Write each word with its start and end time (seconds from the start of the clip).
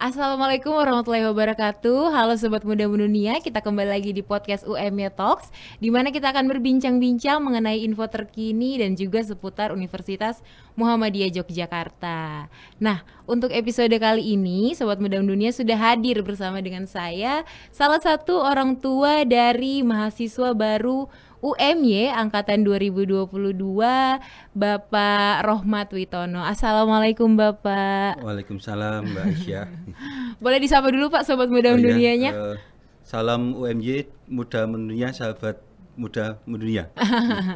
Assalamualaikum 0.00 0.72
warahmatullahi 0.72 1.28
wabarakatuh. 1.28 2.08
Halo 2.16 2.32
sobat 2.32 2.64
muda 2.64 2.88
mendunia, 2.88 3.36
kita 3.36 3.60
kembali 3.60 4.00
lagi 4.00 4.16
di 4.16 4.24
podcast 4.24 4.64
UMY 4.64 5.12
Talks 5.12 5.52
di 5.76 5.92
mana 5.92 6.08
kita 6.08 6.32
akan 6.32 6.48
berbincang-bincang 6.48 7.36
mengenai 7.36 7.84
info 7.84 8.08
terkini 8.08 8.80
dan 8.80 8.96
juga 8.96 9.20
seputar 9.20 9.76
Universitas 9.76 10.40
Muhammadiyah 10.80 11.44
Yogyakarta. 11.44 12.48
Nah, 12.80 13.04
untuk 13.28 13.52
episode 13.52 13.92
kali 14.00 14.40
ini 14.40 14.72
sobat 14.72 15.04
muda 15.04 15.20
mendunia 15.20 15.52
sudah 15.52 15.76
hadir 15.76 16.24
bersama 16.24 16.64
dengan 16.64 16.88
saya 16.88 17.44
salah 17.68 18.00
satu 18.00 18.40
orang 18.40 18.80
tua 18.80 19.28
dari 19.28 19.84
mahasiswa 19.84 20.56
baru 20.56 21.12
UMY 21.40 22.12
angkatan 22.12 22.68
2022 22.68 23.56
Bapak 24.52 25.40
Rohmat 25.40 25.88
Witono. 25.88 26.44
Assalamualaikum 26.44 27.32
Bapak. 27.32 28.20
Waalaikumsalam 28.20 29.08
Mbak 29.08 29.24
Aisyah. 29.24 29.66
Boleh 30.44 30.60
disapa 30.60 30.92
dulu 30.92 31.08
Pak 31.08 31.24
sobat 31.24 31.48
muda 31.48 31.72
oh, 31.72 31.80
mendunianya? 31.80 32.30
Ya, 32.36 32.44
uh, 32.52 32.56
salam 33.00 33.56
UMY 33.56 34.04
muda 34.28 34.68
mendunia 34.68 35.16
sahabat 35.16 35.64
muda 35.96 36.36
mendunia. 36.44 36.92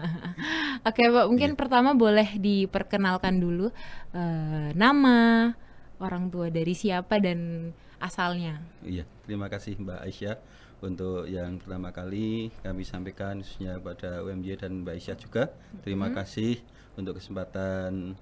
Oke 0.89 1.05
Pak, 1.05 1.27
mungkin 1.29 1.53
ya. 1.53 1.57
pertama 1.61 1.93
boleh 1.93 2.41
diperkenalkan 2.41 3.37
dulu 3.37 3.69
uh, 4.17 4.69
nama, 4.73 5.53
orang 6.01 6.33
tua 6.33 6.49
dari 6.49 6.73
siapa 6.73 7.21
dan 7.21 7.69
asalnya. 8.01 8.65
Iya, 8.81 9.05
terima 9.29 9.53
kasih 9.53 9.77
Mbak 9.77 10.01
Aisyah 10.09 10.37
untuk 10.85 11.25
yang 11.25 11.57
pertama 11.57 11.89
kali 11.91 12.53
kami 12.61 12.85
sampaikan 12.85 13.41
khususnya 13.41 13.81
pada 13.81 14.21
UMY 14.21 14.61
dan 14.61 14.85
Mbak 14.85 14.97
Isya 15.01 15.15
juga 15.17 15.49
terima 15.81 16.13
hmm. 16.13 16.17
kasih 16.21 16.61
untuk 17.01 17.17
kesempatan 17.17 18.15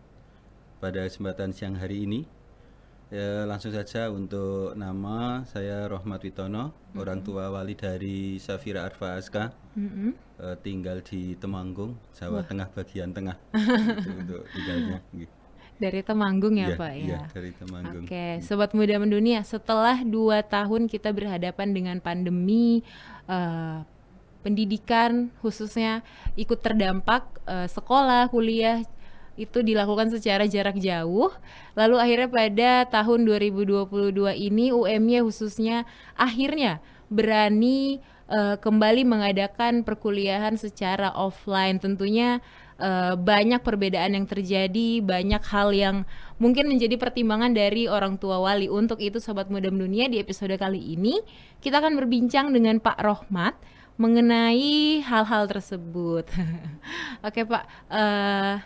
pada 0.78 1.04
kesempatan 1.06 1.50
siang 1.50 1.74
hari 1.74 2.06
ini 2.06 2.20
ya, 3.10 3.44
langsung 3.44 3.74
saja 3.74 4.08
untuk 4.08 4.78
nama 4.78 5.42
saya 5.50 5.90
Rohmat 5.90 6.22
Witono 6.22 6.70
hmm. 6.70 7.02
orang 7.02 7.20
tua 7.26 7.50
wali 7.50 7.74
dari 7.74 8.38
Safira 8.38 8.86
Arfa 8.86 9.18
Aska 9.18 9.50
hmm. 9.74 10.38
uh, 10.38 10.56
tinggal 10.62 11.02
di 11.02 11.34
Temanggung 11.36 11.98
Jawa 12.14 12.40
Wah. 12.40 12.44
Tengah 12.46 12.68
bagian 12.70 13.10
tengah 13.10 13.36
untuk 14.22 14.46
tinggalnya 14.54 15.02
gitu. 15.12 15.41
Dari 15.82 16.00
Temanggung 16.06 16.54
ya, 16.54 16.70
ya 16.70 16.78
Pak 16.78 16.92
ya. 16.94 17.02
Iya, 17.02 17.20
dari 17.34 17.50
Temanggung. 17.58 18.06
Oke, 18.06 18.26
sobat 18.46 18.70
muda 18.70 19.02
mendunia, 19.02 19.42
setelah 19.42 19.98
dua 20.06 20.46
tahun 20.46 20.86
kita 20.86 21.10
berhadapan 21.10 21.74
dengan 21.74 21.98
pandemi, 21.98 22.86
uh, 23.26 23.82
pendidikan 24.46 25.34
khususnya 25.42 26.06
ikut 26.38 26.62
terdampak 26.62 27.26
uh, 27.50 27.66
sekolah, 27.66 28.30
kuliah 28.30 28.86
itu 29.34 29.64
dilakukan 29.64 30.12
secara 30.12 30.44
jarak 30.44 30.76
jauh. 30.78 31.32
Lalu 31.74 31.96
akhirnya 31.98 32.28
pada 32.28 32.72
tahun 32.86 33.24
2022 33.26 34.12
ini 34.36 34.70
UMY 34.70 35.24
khususnya 35.24 35.88
akhirnya 36.14 36.84
berani 37.08 37.98
uh, 38.28 38.60
kembali 38.60 39.08
mengadakan 39.08 39.82
perkuliahan 39.82 40.60
secara 40.60 41.10
offline. 41.16 41.80
Tentunya 41.80 42.44
uh, 42.82 43.14
banyak 43.14 43.62
perbedaan 43.62 44.18
yang 44.18 44.26
terjadi, 44.26 44.98
banyak 44.98 45.42
hal 45.46 45.70
yang 45.70 45.96
mungkin 46.42 46.66
menjadi 46.66 46.98
pertimbangan 46.98 47.54
dari 47.54 47.86
orang 47.86 48.18
tua 48.18 48.42
wali. 48.42 48.66
Untuk 48.66 48.98
itu 48.98 49.22
Sobat 49.22 49.46
Muda 49.46 49.70
Dunia 49.70 50.10
di 50.10 50.18
episode 50.18 50.52
kali 50.58 50.98
ini 50.98 51.22
kita 51.62 51.78
akan 51.78 51.94
berbincang 51.94 52.50
dengan 52.50 52.82
Pak 52.82 52.98
Rohmat 52.98 53.54
mengenai 53.94 54.98
hal-hal 55.06 55.46
tersebut. 55.46 56.26
Oke 57.26 57.46
Pak, 57.46 57.64
uh, 57.86 58.58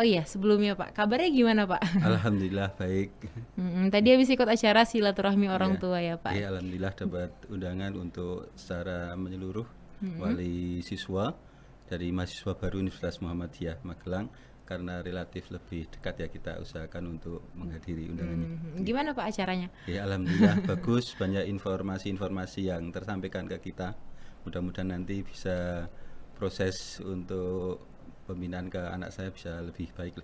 oh 0.00 0.06
iya 0.06 0.24
sebelumnya 0.24 0.72
Pak, 0.72 0.96
kabarnya 0.96 1.28
gimana 1.28 1.68
Pak? 1.68 1.82
Alhamdulillah 2.08 2.72
baik. 2.80 3.12
Hmm, 3.60 3.92
tadi 3.92 4.16
habis 4.16 4.32
ikut 4.32 4.48
acara 4.48 4.88
silaturahmi 4.88 5.52
orang 5.52 5.76
ya, 5.76 5.80
tua 5.82 5.98
ya 6.00 6.16
Pak? 6.16 6.32
Iya 6.32 6.56
Alhamdulillah 6.56 6.92
dapat 6.96 7.30
undangan 7.52 7.92
untuk 7.98 8.48
secara 8.56 9.12
menyeluruh 9.20 9.68
hmm. 10.00 10.16
wali 10.16 10.80
siswa 10.80 11.49
dari 11.90 12.14
mahasiswa 12.14 12.54
baru 12.54 12.78
Universitas 12.78 13.18
Muhammadiyah 13.18 13.82
Magelang 13.82 14.30
karena 14.62 15.02
relatif 15.02 15.50
lebih 15.50 15.90
dekat 15.90 16.22
ya 16.22 16.28
kita 16.30 16.62
usahakan 16.62 17.18
untuk 17.18 17.42
menghadiri 17.58 18.06
undangannya. 18.06 18.48
Hmm, 18.54 18.86
gimana 18.86 19.10
Pak 19.10 19.26
acaranya? 19.34 19.66
Ya 19.90 20.06
alhamdulillah 20.06 20.62
bagus 20.70 21.18
banyak 21.18 21.50
informasi-informasi 21.50 22.70
yang 22.70 22.94
tersampaikan 22.94 23.50
ke 23.50 23.58
kita. 23.58 23.98
Mudah-mudahan 24.46 24.94
nanti 24.94 25.26
bisa 25.26 25.90
proses 26.38 27.02
untuk 27.02 27.82
pembinaan 28.30 28.70
ke 28.70 28.78
anak 28.78 29.10
saya 29.10 29.34
bisa 29.34 29.58
lebih 29.58 29.90
baik. 29.90 30.22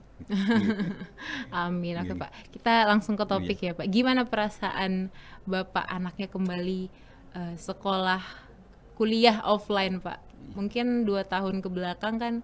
Amin, 1.67 1.99
oke 1.99 2.15
Pak. 2.15 2.31
Kita 2.55 2.87
langsung 2.87 3.19
ke 3.19 3.27
topik 3.27 3.59
iya. 3.67 3.75
ya 3.75 3.79
Pak. 3.83 3.87
Gimana 3.91 4.23
perasaan 4.31 5.11
Bapak 5.43 5.91
anaknya 5.91 6.31
kembali 6.31 6.87
uh, 7.35 7.55
sekolah 7.59 8.23
kuliah 8.95 9.43
offline 9.43 9.99
Pak? 9.99 10.36
Mungkin 10.57 11.05
dua 11.05 11.25
tahun 11.25 11.61
ke 11.61 11.69
belakang 11.69 12.17
kan 12.17 12.35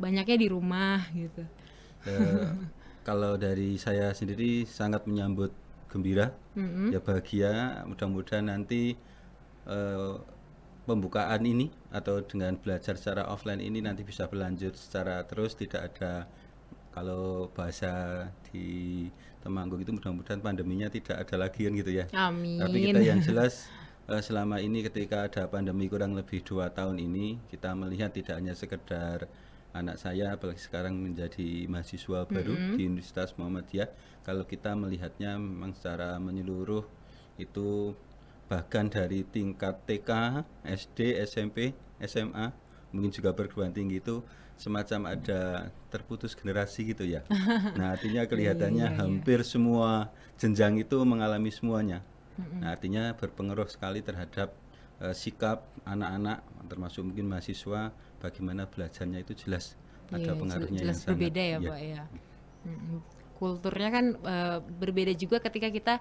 banyaknya 0.00 0.36
di 0.40 0.48
rumah 0.48 1.04
gitu. 1.12 1.44
Uh, 2.08 2.56
kalau 3.08 3.36
dari 3.36 3.76
saya 3.76 4.12
sendiri 4.16 4.64
sangat 4.64 5.04
menyambut 5.04 5.52
gembira, 5.92 6.32
mm-hmm. 6.56 6.88
ya 6.94 7.00
bahagia. 7.04 7.52
Mudah-mudahan 7.84 8.48
nanti 8.48 8.96
uh, 9.68 10.16
pembukaan 10.88 11.44
ini 11.44 11.68
atau 11.92 12.24
dengan 12.24 12.56
belajar 12.56 12.96
secara 12.96 13.28
offline 13.28 13.60
ini 13.60 13.84
nanti 13.84 14.00
bisa 14.06 14.24
berlanjut 14.30 14.72
secara 14.78 15.20
terus, 15.28 15.52
tidak 15.52 15.92
ada 15.92 16.24
kalau 16.90 17.52
bahasa 17.54 18.26
di 18.50 19.06
Temanggung 19.40 19.80
itu 19.80 19.88
mudah-mudahan 19.96 20.44
pandeminya 20.44 20.92
tidak 20.92 21.24
ada 21.24 21.48
lagi 21.48 21.64
kan 21.64 21.72
gitu 21.72 21.92
ya. 21.96 22.04
Amin. 22.12 22.60
Tapi 22.60 22.92
kita 22.92 23.00
yang 23.00 23.24
jelas 23.24 23.64
selama 24.18 24.58
ini 24.58 24.82
ketika 24.82 25.30
ada 25.30 25.46
pandemi 25.46 25.86
kurang 25.86 26.18
lebih 26.18 26.42
dua 26.42 26.74
tahun 26.74 26.98
ini 26.98 27.38
kita 27.46 27.70
melihat 27.78 28.10
tidak 28.10 28.42
hanya 28.42 28.58
sekedar 28.58 29.30
anak 29.70 30.02
saya 30.02 30.34
apalagi 30.34 30.58
sekarang 30.58 30.98
menjadi 30.98 31.70
mahasiswa 31.70 32.26
baru 32.26 32.58
mm 32.58 32.58
-hmm. 32.58 32.74
di 32.74 32.82
Universitas 32.90 33.30
Muhammadiyah 33.38 33.86
kalau 34.26 34.42
kita 34.42 34.74
melihatnya 34.74 35.38
memang 35.38 35.78
secara 35.78 36.18
menyeluruh 36.18 36.82
itu 37.38 37.94
bahkan 38.50 38.90
dari 38.90 39.22
tingkat 39.22 39.78
TK, 39.86 40.42
SD, 40.66 41.22
SMP, 41.22 41.70
SMA 42.02 42.50
mungkin 42.90 43.14
juga 43.14 43.30
perguruan 43.30 43.70
tinggi 43.70 44.02
itu 44.02 44.26
semacam 44.58 45.16
ada 45.16 45.72
terputus 45.88 46.36
generasi 46.36 46.92
gitu 46.92 47.06
ya. 47.06 47.24
Nah 47.78 47.96
artinya 47.96 48.26
kelihatannya 48.26 48.90
iya, 48.90 48.92
iya, 48.92 48.98
iya. 48.98 49.00
hampir 49.00 49.40
semua 49.46 50.12
jenjang 50.36 50.82
itu 50.82 50.98
mengalami 51.06 51.48
semuanya. 51.48 52.04
Nah, 52.60 52.68
artinya 52.72 53.12
berpengaruh 53.16 53.68
sekali 53.68 54.00
terhadap 54.00 54.54
uh, 55.00 55.14
sikap 55.16 55.66
anak-anak 55.84 56.44
termasuk 56.68 57.02
mungkin 57.08 57.26
mahasiswa 57.26 57.90
bagaimana 58.20 58.68
belajarnya 58.68 59.18
itu 59.24 59.32
jelas 59.34 59.74
ada 60.10 60.34
iya, 60.34 60.38
pengaruhnya 60.38 60.80
jelas 60.82 60.98
yang 61.02 61.08
berbeda 61.14 61.42
sangat, 61.42 61.50
ya, 61.50 61.58
ya 61.58 61.70
Pak 61.70 61.80
ya. 61.80 62.02
Kulturnya 63.40 63.88
kan 63.88 64.04
uh, 64.20 64.60
berbeda 64.60 65.16
juga 65.16 65.40
ketika 65.40 65.72
kita 65.72 65.94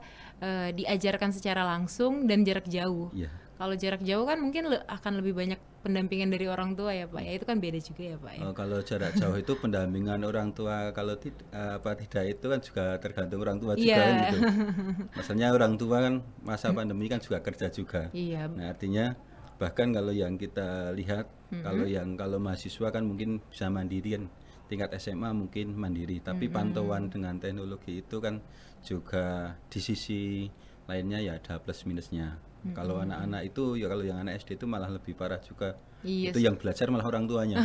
uh, 0.44 0.70
diajarkan 0.76 1.32
secara 1.32 1.64
langsung 1.64 2.28
dan 2.28 2.44
jarak 2.44 2.68
jauh. 2.68 3.08
Ya. 3.16 3.32
Kalau 3.56 3.76
jarak 3.80 4.04
jauh 4.04 4.28
kan 4.28 4.40
mungkin 4.40 4.72
le 4.72 4.84
akan 4.88 5.24
lebih 5.24 5.36
banyak 5.36 5.60
pendampingan 5.80 6.32
dari 6.32 6.52
orang 6.52 6.76
tua 6.76 6.92
ya 6.92 7.08
pak 7.08 7.24
ya 7.24 7.32
itu 7.40 7.46
kan 7.48 7.58
beda 7.60 7.80
juga 7.80 8.04
ya 8.04 8.18
pak 8.20 8.34
ya. 8.36 8.42
Oh, 8.44 8.54
kalau 8.56 8.80
jarak 8.84 9.14
jauh 9.16 9.36
itu 9.40 9.54
pendampingan 9.56 10.20
orang 10.28 10.52
tua 10.52 10.92
kalau 10.92 11.16
tidak 11.16 11.48
apa 11.52 11.96
tidak 11.96 12.24
itu 12.40 12.46
kan 12.52 12.60
juga 12.60 12.84
tergantung 13.00 13.40
orang 13.40 13.58
tua 13.60 13.74
juga 13.80 13.88
yeah. 13.88 14.04
kan 14.04 14.16
gitu. 14.20 14.40
Maksudnya 15.20 15.48
orang 15.56 15.74
tua 15.80 15.98
kan 16.04 16.14
masa 16.44 16.76
pandemi 16.76 17.08
kan 17.08 17.24
juga 17.24 17.40
kerja 17.40 17.72
juga. 17.72 18.12
Iya. 18.12 18.52
Nah 18.52 18.76
artinya 18.76 19.16
bahkan 19.60 19.92
kalau 19.92 20.16
yang 20.16 20.40
kita 20.40 20.96
lihat 20.96 21.28
mm 21.28 21.52
-hmm. 21.52 21.64
kalau 21.64 21.86
yang 21.88 22.16
kalau 22.16 22.40
mahasiswa 22.40 22.88
kan 22.96 23.04
mungkin 23.04 23.44
bisa 23.52 23.68
mandiri 23.68 24.16
kan 24.16 24.32
tingkat 24.70 24.94
SMA 25.02 25.34
mungkin 25.34 25.74
mandiri 25.74 26.22
tapi 26.22 26.46
mm 26.46 26.50
-hmm. 26.54 26.58
pantauan 26.62 27.04
dengan 27.10 27.36
teknologi 27.42 28.06
itu 28.06 28.22
kan 28.22 28.38
juga 28.86 29.58
di 29.68 29.80
sisi 29.82 30.46
lainnya 30.86 31.20
ya 31.20 31.42
ada 31.42 31.58
plus 31.58 31.84
minusnya 31.90 32.38
Hmm. 32.60 32.76
Kalau 32.76 33.00
anak-anak 33.00 33.42
itu 33.48 33.80
ya 33.80 33.88
kalau 33.88 34.04
yang 34.04 34.20
anak 34.20 34.44
SD 34.44 34.60
itu 34.60 34.66
malah 34.68 34.92
lebih 34.92 35.16
parah 35.16 35.40
juga. 35.40 35.80
Iya, 36.04 36.32
itu 36.32 36.40
yang 36.44 36.60
belajar 36.60 36.92
malah 36.92 37.08
orang 37.08 37.24
tuanya. 37.28 37.58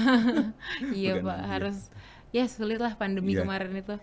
iya 0.94 1.18
Pak 1.18 1.38
harus 1.50 1.90
ya 2.30 2.46
sulit 2.46 2.78
lah 2.78 2.94
pandemi 2.94 3.34
yeah. 3.34 3.42
kemarin 3.42 3.74
itu. 3.74 3.96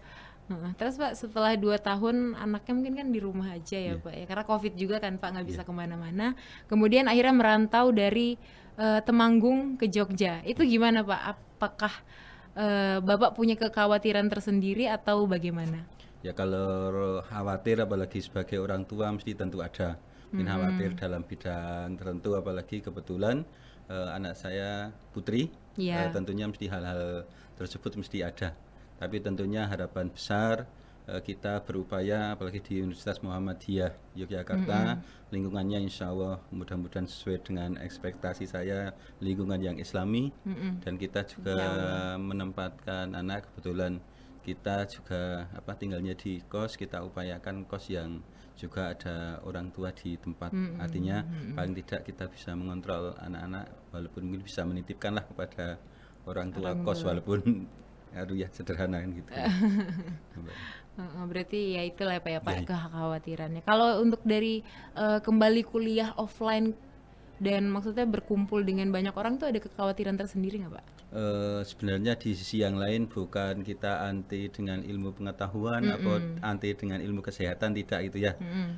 terus 0.76 1.00
Pak 1.00 1.16
setelah 1.16 1.56
dua 1.56 1.80
tahun 1.80 2.36
anaknya 2.36 2.74
mungkin 2.76 2.96
kan 3.00 3.08
di 3.08 3.24
rumah 3.24 3.56
aja 3.56 3.80
ya 3.80 3.96
yeah. 3.96 4.04
Pak 4.04 4.14
ya 4.20 4.26
karena 4.28 4.44
COVID 4.44 4.74
juga 4.76 4.96
kan 5.00 5.16
Pak 5.16 5.30
nggak 5.32 5.48
bisa 5.48 5.64
yeah. 5.64 5.68
ke 5.68 5.72
mana-mana. 5.72 6.28
Kemudian 6.68 7.08
akhirnya 7.08 7.36
merantau 7.36 7.96
dari 7.96 8.36
uh, 8.76 9.00
Temanggung 9.00 9.80
ke 9.80 9.88
Jogja. 9.88 10.44
Itu 10.44 10.68
gimana 10.68 11.08
Pak? 11.08 11.22
Apakah 11.40 11.94
uh, 12.56 12.98
Bapak 13.04 13.36
punya 13.38 13.56
kekhawatiran 13.60 14.28
tersendiri 14.28 14.88
atau 14.88 15.28
bagaimana? 15.28 15.84
Ya 16.22 16.38
kalau 16.38 17.20
khawatir 17.26 17.82
apalagi 17.82 18.22
sebagai 18.22 18.62
orang 18.62 18.86
tua 18.86 19.10
mesti 19.10 19.34
tentu 19.34 19.60
ada 19.66 19.98
mungkin 20.32 20.48
hmm. 20.48 20.56
khawatir 20.56 20.90
dalam 20.96 21.22
bidang 21.28 21.88
tertentu 22.00 22.40
apalagi 22.40 22.80
kebetulan 22.80 23.44
uh, 23.92 24.16
anak 24.16 24.40
saya 24.40 24.96
putri 25.12 25.52
yeah. 25.76 26.08
uh, 26.08 26.10
tentunya 26.16 26.48
mesti 26.48 26.72
hal-hal 26.72 27.28
tersebut 27.60 28.00
mesti 28.00 28.24
ada 28.24 28.56
tapi 28.96 29.20
tentunya 29.20 29.68
harapan 29.68 30.08
besar 30.08 30.64
eh, 31.12 31.22
kita 31.22 31.60
berupaya 31.68 32.34
apalagi 32.34 32.64
di 32.64 32.74
Universitas 32.80 33.20
Muhammadiyah 33.20 33.92
Yogyakarta 34.16 35.04
lingkungannya 35.30 35.84
insya 35.84 36.12
Allah 36.12 36.40
mudah-mudahan 36.56 37.08
sesuai 37.08 37.44
dengan 37.44 37.76
ekspektasi 37.76 38.48
saya 38.48 38.96
lingkungan 39.20 39.60
yang 39.60 39.76
islami. 39.76 40.32
Dan 40.80 40.96
kita 40.96 41.28
juga 41.28 41.60
menempatkan 42.16 43.12
anak 43.12 43.52
kebetulan 43.52 44.00
kita 44.42 44.90
juga 44.90 45.46
apa 45.54 45.78
tinggalnya 45.78 46.18
di 46.18 46.42
kos 46.50 46.74
kita 46.74 47.06
upayakan 47.06 47.62
kos 47.70 47.94
yang 47.94 48.26
juga 48.58 48.94
ada 48.94 49.38
orang 49.46 49.70
tua 49.70 49.94
di 49.94 50.18
tempat. 50.18 50.50
Artinya 50.82 51.24
paling 51.54 51.74
tidak 51.78 52.10
kita 52.10 52.26
bisa 52.30 52.58
mengontrol 52.58 53.14
anak-anak 53.22 53.70
walaupun 53.94 54.22
mungkin 54.26 54.44
bisa 54.46 54.66
menitipkan 54.66 55.18
lah 55.18 55.26
kepada 55.30 55.78
orang 56.26 56.54
tua 56.54 56.74
kos 56.82 57.02
walaupun 57.06 57.42
aduh 58.12 58.36
ya 58.36 58.52
sederhana 58.52 59.00
kan 59.00 59.10
gitu 59.16 59.32
berarti 61.26 61.76
ya 61.76 61.82
itulah 61.84 62.14
ya 62.14 62.22
Pak 62.22 62.32
ya 62.32 62.42
Pak 62.42 62.56
kekhawatirannya. 62.66 63.62
Kalau 63.64 64.02
untuk 64.02 64.22
dari 64.24 64.62
eh, 64.94 65.20
kembali 65.20 65.62
kuliah 65.64 66.14
offline 66.16 66.74
dan 67.42 67.66
maksudnya 67.68 68.06
berkumpul 68.06 68.62
dengan 68.62 68.94
banyak 68.94 69.12
orang 69.12 69.42
tuh 69.42 69.50
ada 69.50 69.58
kekhawatiran 69.58 70.14
tersendiri 70.14 70.62
nggak 70.62 70.74
Pak? 70.78 70.86
Eh, 71.12 71.60
sebenarnya 71.68 72.16
di 72.16 72.32
sisi 72.32 72.64
yang 72.64 72.80
lain 72.80 73.04
bukan 73.04 73.68
kita 73.68 74.08
anti 74.08 74.48
dengan 74.48 74.80
ilmu 74.80 75.12
pengetahuan 75.12 75.84
atau 75.92 76.22
anti 76.40 76.72
dengan 76.72 77.04
ilmu 77.04 77.20
kesehatan 77.20 77.76
tidak 77.76 78.00
gitu 78.08 78.24
ya. 78.24 78.38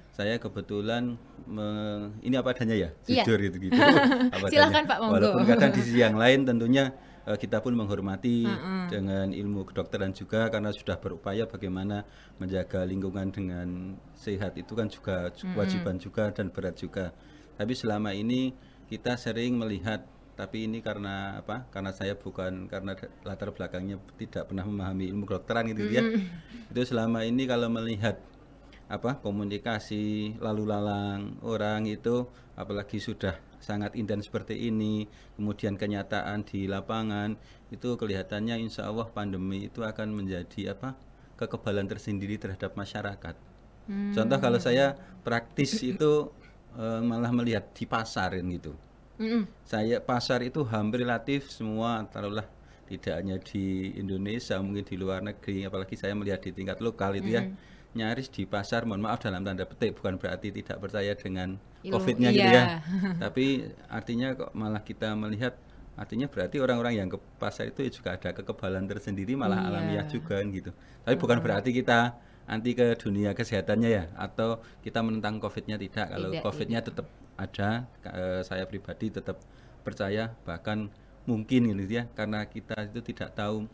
Saya 0.09 0.41
kebetulan 0.41 1.13
me- 1.45 2.09
ini 2.25 2.33
apa 2.33 2.57
adanya 2.57 2.73
ya, 2.73 2.89
Iya. 3.05 3.21
jujur 3.21 3.37
itu 3.37 3.57
gitu. 3.69 3.77
adanya. 4.33 4.49
Silakan, 4.49 4.83
Pak, 4.89 4.97
monggo. 4.97 5.13
Walaupun 5.13 5.43
kadang 5.45 5.71
di 5.77 5.81
sisi 5.85 5.99
yang 6.01 6.17
lain 6.17 6.39
tentunya 6.41 6.89
eh, 7.27 7.37
kita 7.39 7.59
pun 7.63 7.73
menghormati 7.75 8.45
dengan 8.91 9.31
ilmu 9.31 9.67
kedokteran 9.67 10.11
juga 10.11 10.47
karena 10.51 10.69
sudah 10.71 10.99
berupaya 10.99 11.47
bagaimana 11.47 12.03
menjaga 12.37 12.83
lingkungan 12.83 13.31
dengan 13.31 13.97
sehat 14.15 14.55
itu 14.59 14.73
kan 14.75 14.87
juga 14.91 15.31
kewajiban 15.33 15.97
juga 15.99 16.31
dan 16.31 16.51
berat 16.51 16.75
juga. 16.79 17.15
Tapi 17.53 17.73
selama 17.77 18.11
ini 18.11 18.51
kita 18.89 19.15
sering 19.15 19.55
melihat 19.57 20.03
tapi 20.33 20.65
ini 20.65 20.81
karena 20.81 21.45
apa? 21.45 21.69
Karena 21.69 21.93
saya 21.93 22.17
bukan 22.17 22.65
karena 22.65 22.97
latar 23.21 23.53
belakangnya 23.53 24.01
tidak 24.17 24.49
pernah 24.49 24.65
memahami 24.65 25.13
ilmu 25.13 25.29
kedokteran 25.29 25.69
gitu 25.69 25.93
ya. 25.93 26.01
Itu 26.73 26.81
selama 26.89 27.21
ini 27.21 27.45
kalau 27.45 27.69
melihat 27.69 28.17
apa 28.89 29.17
komunikasi 29.21 30.37
lalu 30.41 30.69
lalang 30.69 31.39
orang 31.41 31.87
itu 31.87 32.27
apalagi 32.53 32.99
sudah 33.01 33.37
sangat 33.63 33.95
intens 33.95 34.27
seperti 34.27 34.67
ini 34.67 35.07
kemudian 35.39 35.79
kenyataan 35.79 36.43
di 36.43 36.67
lapangan 36.67 37.39
itu 37.71 37.95
kelihatannya 37.95 38.59
insya 38.59 38.91
Allah 38.91 39.07
pandemi 39.07 39.71
itu 39.71 39.81
akan 39.81 40.11
menjadi 40.11 40.75
apa 40.75 40.99
kekebalan 41.39 41.87
tersendiri 41.87 42.35
terhadap 42.37 42.75
masyarakat. 42.75 43.35
Contoh 44.15 44.37
kalau 44.39 44.59
saya 44.59 44.95
praktis 45.23 45.79
itu 45.81 46.29
eh, 46.75 47.01
malah 47.01 47.31
melihat 47.31 47.63
di 47.71 47.87
pasar 47.87 48.35
gitu. 48.35 48.75
Mm-mm. 49.13 49.45
saya 49.61 50.01
pasar 50.01 50.41
itu 50.41 50.65
hampir 50.65 51.05
relatif 51.05 51.45
semua 51.53 52.01
taruhlah 52.09 52.49
tidak 52.89 53.13
hanya 53.21 53.37
di 53.37 53.93
Indonesia 53.93 54.57
mungkin 54.57 54.81
di 54.81 54.97
luar 54.97 55.21
negeri 55.21 55.69
apalagi 55.69 55.93
saya 55.93 56.17
melihat 56.17 56.41
di 56.41 56.49
tingkat 56.49 56.81
lokal 56.81 57.13
itu 57.13 57.37
ya 57.37 57.45
nyaris 57.93 58.27
di 58.29 58.43
pasar 58.49 58.89
mohon 58.89 59.05
maaf 59.05 59.21
dalam 59.21 59.45
tanda 59.45 59.65
petik 59.69 59.97
bukan 59.97 60.17
berarti 60.17 60.49
tidak 60.49 60.81
percaya 60.81 61.13
dengan 61.13 61.57
covidnya 61.85 62.29
gitu 62.33 62.49
iya. 62.49 62.61
ya. 62.61 62.65
Tapi 63.29 63.69
artinya 63.89 64.33
kok 64.33 64.51
malah 64.57 64.81
kita 64.81 65.13
melihat 65.13 65.53
artinya 65.93 66.25
berarti 66.25 66.57
orang-orang 66.57 66.93
yang 66.97 67.07
ke 67.09 67.21
pasar 67.37 67.69
itu 67.69 67.85
juga 68.01 68.17
ada 68.17 68.33
kekebalan 68.33 68.89
tersendiri 68.89 69.37
malah 69.37 69.61
Iya. 69.61 69.69
alamiah 69.69 70.05
juga 70.09 70.41
kan 70.41 70.47
gitu. 70.49 70.71
Tapi 71.05 71.15
bukan 71.21 71.37
berarti 71.37 71.69
kita 71.69 72.17
anti 72.49 72.75
ke 72.75 72.97
dunia 72.99 73.31
kesehatannya 73.37 73.89
ya 73.93 74.03
atau 74.17 74.59
kita 74.81 74.99
menentang 75.05 75.37
covidnya 75.37 75.77
tidak. 75.77 76.09
Kalau 76.09 76.29
covidnya 76.41 76.79
tetap 76.81 77.07
ada 77.37 77.85
eh, 78.09 78.41
saya 78.41 78.65
pribadi 78.65 79.13
tetap 79.13 79.37
percaya 79.85 80.33
bahkan 80.47 80.89
mungkin 81.23 81.71
gitu 81.71 82.03
ya 82.03 82.03
karena 82.15 82.43
kita 82.47 82.91
itu 82.91 82.99
tidak 83.13 83.35
tahu 83.35 83.67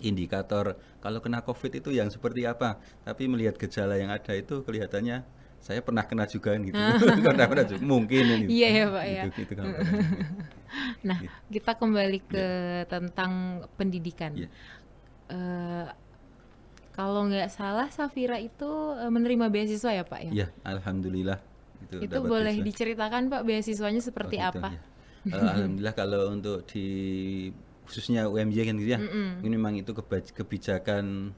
indikator 0.00 0.76
kalau 1.02 1.18
kena 1.18 1.42
covid 1.42 1.72
itu 1.74 1.90
yang 1.90 2.08
seperti 2.08 2.46
apa 2.46 2.78
tapi 3.02 3.26
melihat 3.26 3.58
gejala 3.58 3.98
yang 3.98 4.10
ada 4.10 4.32
itu 4.34 4.62
kelihatannya 4.62 5.22
saya 5.58 5.82
pernah 5.82 6.06
kena 6.06 6.24
juga 6.30 6.54
kan 6.54 6.62
gitu 6.62 6.78
pernah 7.26 7.46
pernah 7.50 7.64
juga 7.66 7.82
mungkin 7.82 8.22
ini 8.24 8.46
Iya 8.46 8.68
ya 8.70 8.84
Pak 8.88 9.04
ya. 9.06 9.22
gitu, 9.30 9.40
gitu. 9.46 9.62
Nah, 11.08 11.18
kita 11.48 11.72
kembali 11.80 12.18
ke 12.28 12.46
tentang 12.92 13.32
pendidikan. 13.78 14.36
Iya. 14.36 14.48
Eh, 15.28 15.86
kalau 16.92 17.28
nggak 17.30 17.48
salah 17.52 17.88
Safira 17.94 18.36
itu 18.42 18.70
eh, 18.98 19.10
menerima 19.10 19.46
beasiswa 19.52 19.90
ya 19.94 20.04
Pak 20.04 20.20
ya? 20.28 20.32
ya 20.32 20.46
alhamdulillah 20.64 21.38
itu, 21.84 21.96
Itu 22.02 22.18
boleh 22.26 22.58
beasiswa. 22.58 22.66
diceritakan 22.66 23.22
Pak 23.32 23.42
beasiswanya 23.46 24.02
seperti 24.02 24.36
Oh, 24.38 24.50
gitu, 24.50 24.58
apa? 24.58 24.70
ya. 24.74 24.80
Alhamdulillah 25.28 25.94
kalau 25.94 26.32
untuk 26.32 26.64
di 26.66 26.86
khususnya 27.88 28.28
UMY 28.28 28.68
kan 28.68 28.76
gitu 28.76 28.90
ya. 28.92 29.00
Ini 29.40 29.48
memang 29.48 29.80
itu 29.80 29.96
kebijakan 30.36 31.32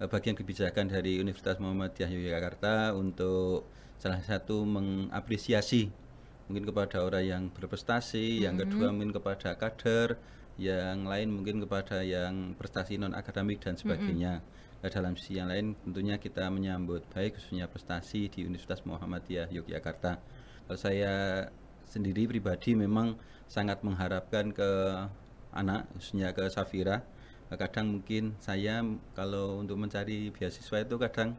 eh, 0.00 0.08
bagian 0.08 0.32
kebijakan 0.32 0.88
dari 0.88 1.20
Universitas 1.20 1.60
Muhammadiyah 1.60 2.08
Yogyakarta 2.08 2.96
untuk 2.96 3.68
salah 4.00 4.24
satu 4.24 4.64
mengapresiasi 4.64 5.92
mungkin 6.48 6.64
kepada 6.66 7.04
orang 7.04 7.22
yang 7.22 7.42
berprestasi 7.52 8.42
yang 8.42 8.56
kedua 8.56 8.90
mungkin 8.90 9.12
kepada 9.12 9.54
kader 9.54 10.18
yang 10.58 11.06
lain 11.06 11.30
mungkin 11.30 11.62
kepada 11.62 12.02
yang 12.02 12.56
prestasi 12.56 12.96
non 12.96 13.12
akademik 13.12 13.60
dan 13.60 13.76
sebagainya. 13.76 14.40
Nah, 14.80 14.88
dalam 14.88 15.12
sisi 15.12 15.36
yang 15.36 15.52
lain 15.52 15.76
tentunya 15.84 16.16
kita 16.16 16.48
menyambut 16.48 17.04
baik 17.12 17.36
khususnya 17.36 17.68
prestasi 17.68 18.32
di 18.32 18.48
Universitas 18.48 18.80
Muhammadiyah 18.88 19.52
Yogyakarta. 19.52 20.16
Kalau 20.64 20.78
saya 20.80 21.46
sendiri 21.84 22.24
pribadi 22.24 22.72
memang 22.72 23.20
sangat 23.44 23.84
mengharapkan 23.84 24.54
ke 24.54 24.70
anak 25.54 25.90
khususnya 25.94 26.30
ke 26.34 26.46
Safira. 26.50 27.02
Kadang 27.50 27.98
mungkin 27.98 28.38
saya 28.38 28.78
kalau 29.18 29.58
untuk 29.58 29.74
mencari 29.74 30.30
beasiswa 30.30 30.86
itu 30.86 30.94
kadang 31.02 31.34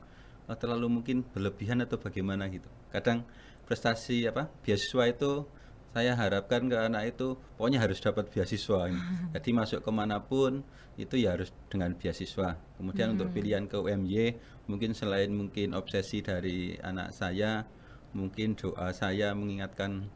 eh, 0.51 0.57
terlalu 0.59 0.99
mungkin 0.99 1.23
berlebihan 1.23 1.79
atau 1.83 1.95
bagaimana 1.95 2.51
gitu. 2.51 2.67
Kadang 2.91 3.23
prestasi 3.63 4.27
apa 4.27 4.51
beasiswa 4.59 5.07
itu 5.07 5.47
saya 5.91 6.15
harapkan 6.15 6.71
ke 6.71 6.75
anak 6.75 7.15
itu 7.15 7.36
pokoknya 7.59 7.83
harus 7.83 8.00
dapat 8.00 8.31
beasiswa 8.31 8.88
jadi 9.36 9.50
masuk 9.51 9.83
ke 9.83 9.91
mana 9.91 10.24
pun 10.24 10.63
itu 11.00 11.15
ya 11.15 11.39
harus 11.39 11.55
dengan 11.71 11.95
beasiswa. 11.95 12.59
Kemudian 12.75 13.15
untuk 13.15 13.31
pilihan 13.31 13.71
ke 13.71 13.79
UMY 13.79 14.36
mungkin 14.67 14.91
selain 14.91 15.31
mungkin 15.31 15.71
obsesi 15.71 16.19
dari 16.19 16.75
anak 16.83 17.15
saya 17.15 17.63
mungkin 18.12 18.59
doa 18.59 18.91
saya 18.91 19.31
mengingatkan 19.31 20.12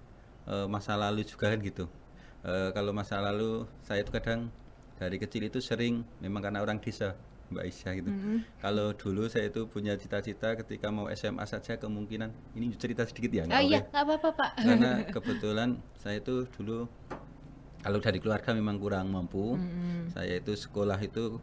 eh, 0.52 0.68
masa 0.68 1.00
lalu 1.00 1.24
juga 1.24 1.56
kan 1.56 1.64
gitu 1.64 1.88
Eh, 2.46 2.70
kalau 2.78 2.94
masa 2.94 3.18
lalu 3.26 3.66
saya 3.82 4.06
itu 4.06 4.14
kadang 4.14 4.54
dari 5.02 5.18
kecil 5.18 5.50
itu 5.50 5.58
sering 5.58 6.06
memang 6.22 6.46
karena 6.46 6.62
orang 6.62 6.78
desa 6.78 7.18
Mbak 7.50 7.66
Isya 7.66 7.90
gitu. 7.98 8.10
Kalau 8.62 8.94
dulu 8.94 9.26
saya 9.26 9.50
itu 9.50 9.66
punya 9.66 9.98
cita-cita 9.98 10.54
ketika 10.54 10.94
mau 10.94 11.10
SMA 11.14 11.46
saja 11.50 11.78
kemungkinan 11.82 12.30
ini 12.54 12.74
cerita 12.78 13.02
sedikit 13.06 13.34
ya. 13.34 13.44
nggak 13.50 13.58
Oh 13.58 13.64
iya, 13.66 13.82
ya? 13.82 13.90
nggak 13.90 14.04
apa-apa 14.06 14.30
Pak. 14.34 14.50
Karena 14.62 14.92
kebetulan 15.16 15.70
saya 15.98 16.22
itu 16.22 16.46
dulu 16.54 16.86
kalau 17.82 18.00
dari 18.02 18.18
keluarga 18.22 18.54
memang 18.54 18.78
kurang 18.78 19.10
mampu. 19.10 19.58
Saya 20.14 20.38
itu 20.38 20.54
sekolah 20.54 21.02
itu 21.02 21.42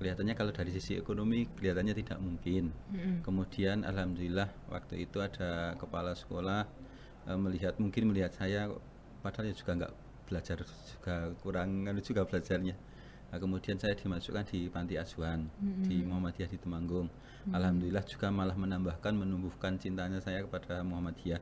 kelihatannya 0.00 0.32
kalau 0.32 0.52
dari 0.52 0.72
sisi 0.72 0.96
ekonomi 0.96 1.44
kelihatannya 1.60 1.92
tidak 1.92 2.18
mungkin. 2.24 2.72
Kemudian 3.20 3.84
alhamdulillah 3.84 4.48
waktu 4.72 5.04
itu 5.04 5.20
ada 5.20 5.76
kepala 5.76 6.16
sekolah 6.16 6.64
eh, 7.28 7.36
melihat 7.36 7.76
mungkin 7.76 8.08
melihat 8.12 8.32
saya 8.32 8.72
padahal 9.20 9.52
ya 9.52 9.56
juga 9.56 9.72
nggak 9.76 10.07
belajar 10.28 10.60
juga 10.62 11.32
kurang 11.42 11.88
anu 11.88 12.00
juga 12.04 12.22
belajarnya. 12.28 12.76
Nah, 13.28 13.36
kemudian 13.36 13.76
saya 13.76 13.92
dimasukkan 13.92 14.44
di 14.48 14.72
panti 14.72 14.96
asuhan 14.96 15.52
di 15.84 16.00
Muhammadiyah 16.00 16.48
di 16.48 16.56
Temanggung. 16.56 17.08
Alhamdulillah 17.52 18.04
juga 18.08 18.28
malah 18.32 18.56
menambahkan 18.56 19.12
menumbuhkan 19.12 19.76
cintanya 19.76 20.20
saya 20.20 20.44
kepada 20.44 20.80
Muhammadiyah. 20.84 21.40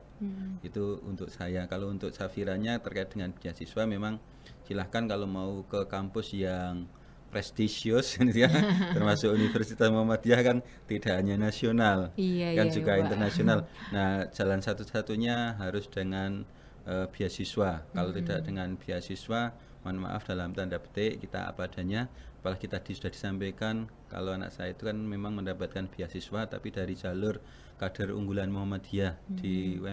Itu 0.63 0.99
untuk 1.07 1.31
saya. 1.31 1.63
Kalau 1.71 1.87
untuk 1.87 2.11
Safiranya 2.11 2.79
terkait 2.83 3.11
dengan 3.11 3.31
beasiswa 3.31 3.83
memang 3.87 4.19
silahkan 4.67 5.03
kalau 5.07 5.27
mau 5.27 5.63
ke 5.63 5.87
kampus 5.87 6.35
yang 6.35 6.87
prestisius 7.31 8.15
gitu 8.19 8.47
ya 8.47 8.51
termasuk 8.95 9.35
Universitas 9.35 9.91
Muhammadiyah 9.91 10.41
kan 10.47 10.57
tidak 10.87 11.13
hanya 11.19 11.35
nasional 11.35 12.15
Iya, 12.15 12.55
kan 12.55 12.67
iya, 12.67 12.75
juga 12.75 12.91
Pak. 12.95 13.03
internasional. 13.03 13.59
Nah, 13.95 14.27
jalan 14.31 14.59
satu-satunya 14.63 15.55
harus 15.59 15.87
dengan 15.91 16.43
eh, 16.87 17.05
beasiswa. 17.11 17.83
Kalau 17.91 18.11
Hmm. 18.15 18.19
tidak 18.23 18.39
dengan 18.47 18.79
beasiswa, 18.79 19.51
mohon 19.83 19.97
maaf 20.07 20.23
dalam 20.23 20.55
tanda 20.55 20.79
petik 20.79 21.19
kita 21.19 21.51
apa 21.51 21.67
adanya. 21.67 22.07
Apalagi 22.39 22.71
tadi 22.71 22.95
sudah 22.95 23.11
disampaikan 23.11 23.91
kalau 24.07 24.31
anak 24.31 24.55
saya 24.55 24.71
itu 24.71 24.87
kan 24.87 24.95
memang 24.95 25.35
mendapatkan 25.35 25.91
beasiswa 25.91 26.47
tapi 26.47 26.71
dari 26.71 26.95
jalur 26.95 27.43
kader 27.75 28.15
unggulan 28.15 28.47
Muhammadiyah 28.47 29.19
di 29.27 29.75
Hmm. 29.75 29.83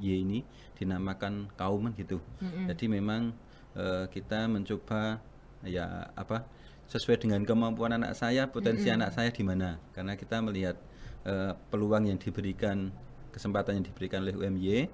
UMY 0.00 0.08
ini 0.24 0.40
dinamakan 0.74 1.52
kaum 1.54 1.92
gitu. 1.94 2.18
Hmm. 2.40 2.64
Jadi 2.72 2.88
memang 2.88 3.36
eh, 3.76 4.08
kita 4.08 4.48
mencoba 4.48 5.20
ya 5.60 6.08
apa 6.16 6.48
sesuai 6.88 7.18
dengan 7.20 7.44
kemampuan 7.44 7.92
anak 7.92 8.16
saya, 8.16 8.48
potensi 8.48 8.88
anak 8.88 9.12
saya 9.12 9.28
di 9.28 9.44
mana. 9.44 9.76
Karena 9.92 10.16
kita 10.16 10.40
melihat 10.40 10.80
eh, 11.28 11.52
peluang 11.68 12.08
yang 12.08 12.16
diberikan, 12.16 12.88
kesempatan 13.34 13.82
yang 13.82 13.86
diberikan 13.90 14.24
oleh 14.24 14.32
UMY 14.32 14.86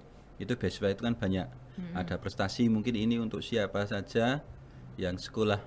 itu 0.42 0.52
beasiswa 0.58 0.88
itu 0.94 1.02
kan 1.06 1.14
banyak. 1.16 1.48
Ada 1.94 2.16
prestasi 2.22 2.68
mungkin 2.72 2.94
ini 2.96 3.16
untuk 3.20 3.40
siapa 3.44 3.84
saja 3.88 4.42
yang 4.98 5.16
sekolah 5.16 5.60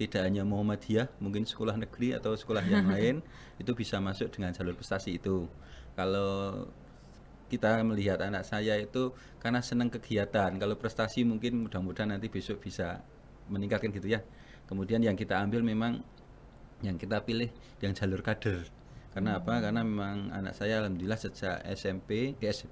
tidak 0.00 0.22
hanya 0.24 0.42
Muhammadiyah, 0.48 1.08
mungkin 1.20 1.44
sekolah 1.44 1.76
negeri 1.76 2.16
atau 2.16 2.32
sekolah 2.32 2.64
yang 2.64 2.84
lain 2.92 3.20
itu 3.60 3.72
bisa 3.76 3.96
masuk 4.00 4.32
dengan 4.32 4.52
jalur 4.56 4.74
prestasi 4.78 5.20
itu. 5.20 5.48
Kalau 5.98 6.64
kita 7.50 7.82
melihat 7.82 8.22
anak 8.22 8.46
saya 8.46 8.78
itu 8.78 9.10
karena 9.42 9.60
senang 9.60 9.90
kegiatan, 9.90 10.54
kalau 10.54 10.78
prestasi 10.78 11.26
mungkin 11.26 11.66
mudah-mudahan 11.66 12.14
nanti 12.14 12.30
besok 12.30 12.62
bisa 12.62 13.02
meningkatkan 13.50 13.90
gitu 13.90 14.06
ya. 14.14 14.22
Kemudian 14.70 15.02
yang 15.02 15.18
kita 15.18 15.42
ambil 15.42 15.66
memang 15.66 15.98
yang 16.80 16.96
kita 16.96 17.20
pilih 17.26 17.50
yang 17.84 17.92
jalur 17.92 18.22
kader. 18.24 18.64
Karena 19.10 19.42
apa? 19.42 19.58
Karena 19.58 19.82
memang 19.82 20.30
anak 20.30 20.54
saya 20.54 20.80
alhamdulillah 20.86 21.18
sejak 21.18 21.60
SMP, 21.66 22.38
S- 22.40 22.70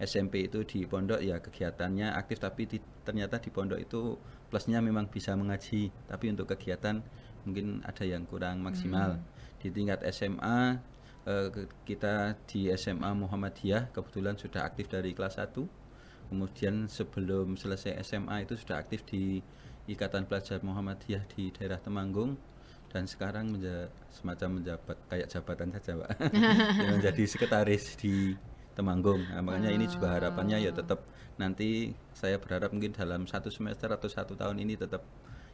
SMP 0.00 0.48
itu 0.48 0.64
di 0.64 0.84
pondok 0.88 1.20
ya 1.20 1.38
kegiatannya 1.38 2.12
aktif 2.16 2.40
tapi 2.40 2.66
di- 2.66 2.82
ternyata 3.04 3.38
di 3.38 3.50
pondok 3.52 3.78
itu 3.78 4.16
plusnya 4.48 4.80
memang 4.84 5.08
bisa 5.08 5.32
mengaji, 5.32 5.88
tapi 6.08 6.28
untuk 6.28 6.48
kegiatan 6.52 7.00
mungkin 7.48 7.80
ada 7.82 8.04
yang 8.04 8.24
kurang 8.28 8.62
maksimal. 8.62 9.18
Di 9.62 9.68
tingkat 9.70 10.02
SMA 10.10 10.78
eh, 11.26 11.48
kita 11.86 12.34
di 12.50 12.68
SMA 12.74 13.10
Muhammadiyah 13.14 13.94
kebetulan 13.94 14.34
sudah 14.36 14.66
aktif 14.66 14.90
dari 14.90 15.14
kelas 15.14 15.38
1. 15.38 15.54
Kemudian 16.32 16.88
sebelum 16.88 17.54
selesai 17.60 18.00
SMA 18.02 18.48
itu 18.48 18.56
sudah 18.56 18.80
aktif 18.80 19.04
di 19.04 19.44
Ikatan 19.86 20.24
Pelajar 20.24 20.62
Muhammadiyah 20.62 21.26
di 21.34 21.50
daerah 21.52 21.76
Temanggung 21.76 22.38
dan 22.92 23.08
sekarang 23.08 23.52
menja- 23.56 23.88
semacam 24.12 24.60
menjabat 24.60 24.96
kayak 25.08 25.28
jabatan 25.32 25.68
saja, 25.72 25.92
Pak. 25.96 26.10
Menjadi 26.92 27.24
sekretaris 27.24 27.96
di 27.96 28.36
Temanggung. 28.72 29.20
Nah, 29.28 29.42
makanya 29.44 29.70
ini 29.70 29.84
juga 29.86 30.16
harapannya 30.16 30.58
ya 30.58 30.72
tetap 30.72 31.04
nanti 31.36 31.92
saya 32.12 32.36
berharap 32.40 32.72
mungkin 32.72 32.92
dalam 32.92 33.24
satu 33.24 33.48
semester 33.48 33.88
atau 33.88 34.08
satu 34.08 34.32
tahun 34.32 34.60
ini 34.60 34.76
tetap 34.76 35.04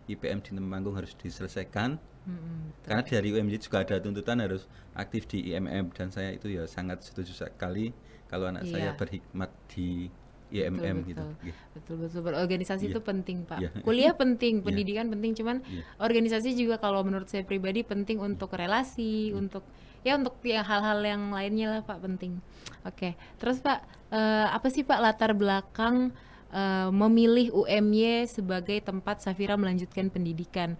IPM 0.09 0.41
di 0.41 0.51
Temanggung 0.57 0.97
harus 0.97 1.13
diselesaikan. 1.15 2.01
Mm-mm. 2.29 2.85
Karena 2.85 3.03
dari 3.05 3.29
UMJ 3.33 3.69
juga 3.69 3.85
ada 3.85 3.97
tuntutan 4.01 4.41
harus 4.41 4.65
aktif 4.93 5.29
di 5.29 5.53
IMM 5.53 5.93
dan 5.97 6.09
saya 6.09 6.33
itu 6.33 6.49
ya 6.49 6.65
sangat 6.65 7.01
setuju 7.05 7.33
sekali 7.33 7.93
kalau 8.29 8.49
anak 8.49 8.69
saya 8.69 8.93
Iya. 8.93 8.97
berhikmat 8.97 9.51
di 9.73 10.09
IMM 10.49 11.05
betul, 11.05 11.09
gitu. 11.13 11.25
betul. 11.25 11.45
Iya. 11.45 11.55
Betul 11.77 11.97
betul 12.01 12.21
berorganisasi 12.25 12.85
Iya. 12.89 12.93
itu 12.97 13.01
penting 13.05 13.39
pak. 13.45 13.59
Iya. 13.61 13.71
Kuliah 13.85 14.15
penting, 14.21 14.65
pendidikan 14.65 15.09
penting, 15.13 15.33
cuman 15.37 15.61
Iya. 15.65 15.85
organisasi 16.01 16.57
juga 16.57 16.81
kalau 16.81 17.05
menurut 17.05 17.29
saya 17.29 17.45
pribadi 17.45 17.85
penting 17.85 18.17
untuk 18.21 18.53
relasi, 18.57 19.33
Iya. 19.33 19.37
untuk 19.37 19.65
ya 20.07 20.19
untuk 20.19 20.39
ya 20.47 20.63
hal-hal 20.63 21.01
yang 21.03 21.31
lainnya 21.35 21.79
lah 21.79 21.83
pak 21.83 21.99
penting. 22.03 22.39
Oke, 22.87 23.19
terus 23.37 23.59
pak 23.59 23.83
eh, 24.15 24.47
apa 24.49 24.69
sih 24.71 24.87
pak 24.87 25.01
latar 25.03 25.35
belakang 25.35 26.15
eh, 26.55 26.89
memilih 26.91 27.53
UMY 27.53 28.29
sebagai 28.31 28.79
tempat 28.81 29.23
Safira 29.25 29.59
melanjutkan 29.59 30.09
pendidikan 30.09 30.79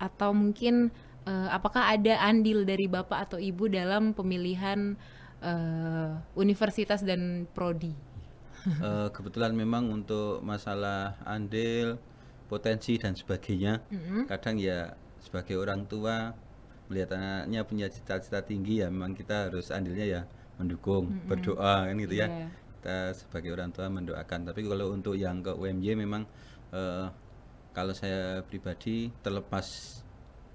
atau 0.00 0.32
mungkin 0.32 0.88
eh, 1.26 1.48
apakah 1.50 1.92
ada 1.92 2.22
andil 2.24 2.64
dari 2.64 2.86
bapak 2.86 3.30
atau 3.30 3.38
ibu 3.38 3.68
dalam 3.68 4.16
pemilihan 4.16 4.96
eh, 5.42 6.10
universitas 6.38 7.02
dan 7.02 7.46
prodi? 7.52 7.92
Eh, 8.60 9.08
kebetulan 9.16 9.56
memang 9.56 9.88
untuk 9.88 10.44
masalah 10.44 11.16
andil, 11.24 11.96
potensi 12.44 13.00
dan 13.00 13.16
sebagainya, 13.16 13.80
kadang 14.28 14.60
ya 14.60 14.92
sebagai 15.16 15.56
orang 15.56 15.88
tua 15.88 16.36
melihat 16.90 17.14
anaknya 17.14 17.62
punya 17.62 17.86
cita-cita 17.86 18.42
tinggi 18.42 18.82
ya 18.82 18.90
memang 18.90 19.14
kita 19.14 19.48
harus 19.48 19.70
andilnya 19.70 20.06
ya 20.06 20.22
mendukung, 20.60 21.08
berdoa 21.24 21.88
kan 21.88 21.96
gitu 21.96 22.20
ya. 22.20 22.28
Iya. 22.28 22.46
Kita 22.50 22.96
sebagai 23.16 23.56
orang 23.56 23.72
tua 23.72 23.88
mendoakan. 23.88 24.52
Tapi 24.52 24.60
kalau 24.68 24.92
untuk 24.92 25.16
yang 25.16 25.40
ke 25.40 25.56
UMY 25.56 25.96
memang 25.96 26.28
eh, 26.74 27.08
kalau 27.70 27.94
saya 27.94 28.42
pribadi 28.44 29.14
terlepas 29.22 30.00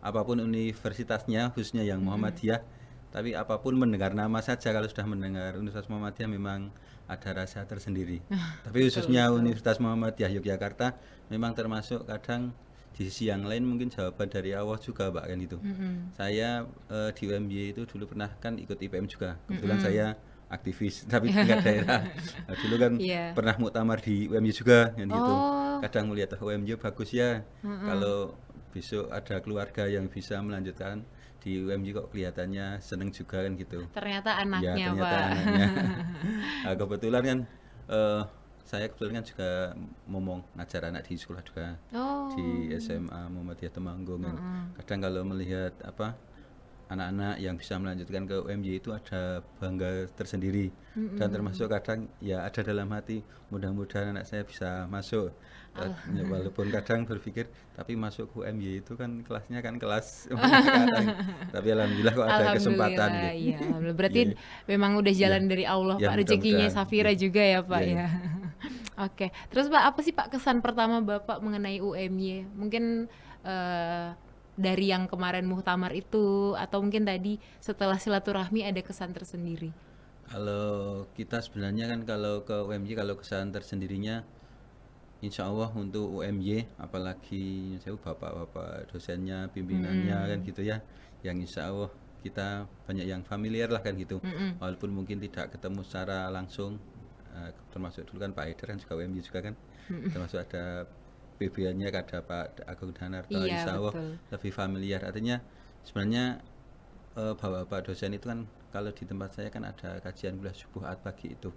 apa 0.06 0.22
pun 0.22 0.38
universitasnya 0.38 1.50
khususnya 1.56 1.82
yang 1.82 2.04
Muhammadiyah 2.06 2.62
tapi 3.10 3.34
apa 3.34 3.58
pun 3.64 3.74
mendengar 3.80 4.14
nama 4.14 4.38
saja 4.44 4.70
kalau 4.70 4.86
sudah 4.86 5.08
mendengar 5.10 5.58
Universitas 5.58 5.90
Muhammadiyah 5.90 6.30
memang 6.30 6.70
ada 7.10 7.30
rasa 7.34 7.66
tersendiri 7.66 8.22
tapi 8.68 8.86
khususnya 8.86 9.34
Universitas 9.34 9.82
Muhammadiyah 9.82 10.30
Yogyakarta 10.38 10.94
memang 11.34 11.58
termasuk 11.58 12.06
kadang 12.06 12.54
di 12.96 13.12
sisi 13.12 13.28
yang 13.28 13.44
lain 13.44 13.68
mungkin 13.68 13.92
jawaban 13.92 14.32
dari 14.32 14.56
Allah 14.56 14.80
juga 14.80 15.12
Pak 15.12 15.28
kan 15.28 15.36
itu. 15.38 15.60
Saya 16.16 16.64
eh, 16.88 17.10
di 17.12 17.24
UMY 17.28 17.76
itu 17.76 17.84
dulu 17.84 18.16
pernah 18.16 18.32
kan 18.40 18.56
ikut 18.56 18.80
IPM 18.80 19.06
juga. 19.12 19.36
Kebetulan 19.46 19.80
saya 19.84 20.06
aktivis 20.48 21.04
tapi 21.12 21.28
tingkat 21.36 21.60
daerah. 21.60 22.02
Nah, 22.48 22.56
dulu 22.56 22.76
kan 22.80 22.92
Iya. 22.96 23.36
pernah 23.36 23.56
muktamar 23.60 24.00
di 24.00 24.32
UMY 24.32 24.52
juga 24.56 24.96
kan 24.96 25.08
gitu. 25.12 25.34
Oh. 25.36 25.84
kadang 25.84 26.08
melihat 26.08 26.40
oh, 26.40 26.48
UMY 26.48 26.80
bagus 26.80 27.12
ya. 27.12 27.44
Kalau 27.62 28.40
besok 28.72 29.12
ada 29.12 29.36
keluarga 29.44 29.88
yang 29.92 30.08
bisa 30.08 30.40
melanjutkan 30.40 31.04
di 31.44 31.62
UMY 31.62 31.94
kok 31.94 32.08
kelihatannya 32.16 32.80
seneng 32.80 33.12
juga 33.12 33.44
kan 33.44 33.54
gitu. 33.60 33.84
Ternyata 33.92 34.30
ya 34.34 34.42
anaknya 34.48 34.72
ternyata 34.72 35.04
pak. 35.04 35.20
anaknya. 35.36 35.68
Nah, 36.66 36.74
kebetulan 36.80 37.22
kan 37.22 37.38
eh, 37.92 38.22
saya 38.66 38.90
kebetulan 38.90 39.14
kan 39.16 39.26
juga 39.26 39.50
ngomong 40.06 40.40
ngajar 40.54 40.90
anak 40.90 41.06
di 41.06 41.16
sekolah 41.16 41.42
juga 41.42 41.78
Oh. 41.92 42.34
di 42.34 42.74
SMA 42.76 43.30
Muhammadiyah 43.30 43.72
Temanggung 43.72 44.20
kan. 44.20 44.36
kadang 44.76 45.00
kalau 45.02 45.22
melihat 45.24 45.72
apa 45.82 46.18
anak-anak 46.86 47.38
yang 47.40 47.56
bisa 47.56 47.78
melanjutkan 47.78 48.26
ke 48.26 48.38
UMY 48.40 48.78
itu 48.78 48.90
ada 48.90 49.42
bangga 49.56 50.06
tersendiri 50.12 50.70
dan 51.16 51.30
termasuk 51.30 51.66
kadang 51.68 52.06
ya 52.20 52.42
ada 52.42 52.62
dalam 52.62 52.86
hati 52.90 53.22
mudah-mudahan 53.50 54.12
anak 54.12 54.26
saya 54.26 54.42
bisa 54.42 54.86
masuk 54.88 55.30
Eh, 55.76 55.92
ya, 56.16 56.24
walaupun 56.24 56.72
kadang 56.72 57.04
berpikir 57.04 57.52
tapi 57.76 58.00
masuk 58.00 58.32
ke 58.32 58.48
UMY 58.48 58.80
itu 58.80 58.96
kan 58.96 59.20
kelasnya 59.20 59.60
kan 59.60 59.76
kelas 59.76 60.32
tapi 61.52 61.68
alhamdulillah 61.70 62.14
kok 62.16 62.24
ada 62.26 62.46
kesempatan 62.56 62.96
Alhamdulillah, 63.12 63.36
gitu. 63.36 63.44
iya. 63.44 63.58
Alhamdulillah. 63.60 63.96
Berarti 63.96 64.22
Iya. 64.26 64.36
memang 64.68 64.92
udah 64.96 65.14
jalan 65.14 65.44
dari 65.46 65.66
Allah 65.68 65.96
Ya, 65.98 66.08
Pak 66.08 66.16
rezekinya. 66.16 66.68
Safira 66.70 67.12
Iya. 67.12 67.20
juga 67.20 67.44
ya 67.44 67.60
Pak 67.62 67.82
Iya, 67.82 67.92
ya. 67.92 68.08
Oke. 68.96 69.32
Terus 69.52 69.68
Pak 69.68 69.84
apa 69.92 70.00
sih 70.00 70.14
Pak 70.16 70.32
kesan 70.32 70.64
pertama 70.64 71.04
Bapak 71.04 71.44
mengenai 71.44 71.84
UMY? 71.84 72.48
Mungkin 72.56 73.12
eh, 73.44 74.08
dari 74.56 74.86
yang 74.88 75.12
kemarin 75.12 75.44
muhtamar 75.44 75.92
itu 75.92 76.56
atau 76.56 76.80
mungkin 76.80 77.04
tadi 77.04 77.36
setelah 77.60 78.00
silaturahmi 78.00 78.64
ada 78.64 78.80
kesan 78.80 79.12
tersendiri. 79.12 79.76
Kalau 80.26 81.06
kita 81.14 81.44
sebenarnya 81.44 81.92
kan 81.92 82.02
kalau 82.08 82.42
ke 82.48 82.56
UMY 82.56 82.96
kalau 82.98 83.20
kesan 83.20 83.52
tersendirinya 83.52 84.24
Insya 85.24 85.48
Allah 85.48 85.72
untuk 85.76 86.22
UMY 86.22 86.80
apalagi 86.80 87.78
saya 87.80 87.96
bapak-bapak 87.96 88.92
dosennya 88.92 89.48
pimpinannya 89.52 90.18
kan 90.34 90.40
gitu 90.44 90.62
ya 90.66 90.82
yang 91.22 91.40
Insya 91.40 91.72
Allah 91.72 91.92
kita 92.26 92.66
banyak 92.90 93.06
yang 93.06 93.22
familiar 93.22 93.70
lah 93.70 93.86
kan 93.86 93.94
gitu 93.96 94.18
walaupun 94.58 94.90
mungkin 94.90 95.22
tidak 95.22 95.54
ketemu 95.54 95.86
secara 95.86 96.26
langsung 96.34 96.82
eh, 97.36 97.52
termasuk 97.70 98.08
dulu 98.08 98.24
kan 98.24 98.32
Pak 98.32 98.44
Haider 98.48 98.68
kan 98.72 98.78
juga 98.80 98.94
UMY 98.96 99.20
juga 99.20 99.40
kan. 99.52 99.54
Termasuk 99.86 100.40
ada 100.40 100.88
PBN-nya 101.36 101.92
ada 101.92 102.24
Pak 102.24 102.64
Agung 102.64 102.96
Danarto 102.96 103.36
Iya, 103.36 103.68
betul. 103.92 104.16
lebih 104.32 104.52
familiar. 104.56 105.02
Artinya 105.04 105.44
sebenarnya 105.84 106.40
eh, 107.16 107.34
bapak-bapak 107.36 107.92
dosen 107.92 108.16
itu 108.16 108.28
kan 108.28 108.48
kalau 108.72 108.92
di 108.92 109.04
tempat 109.08 109.32
saya 109.36 109.48
kan 109.48 109.64
ada 109.64 110.00
kajian 110.04 110.36
kuliah 110.40 110.56
subuh 110.56 110.84
at 110.88 111.00
pagi 111.04 111.32
itu. 111.32 111.52